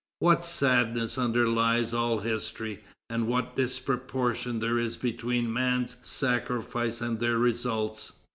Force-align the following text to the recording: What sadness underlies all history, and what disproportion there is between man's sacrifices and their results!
What 0.17 0.43
sadness 0.43 1.19
underlies 1.19 1.93
all 1.93 2.17
history, 2.21 2.83
and 3.07 3.27
what 3.27 3.55
disproportion 3.55 4.57
there 4.57 4.79
is 4.79 4.97
between 4.97 5.53
man's 5.53 5.95
sacrifices 6.01 7.03
and 7.03 7.19
their 7.19 7.37
results! 7.37 8.11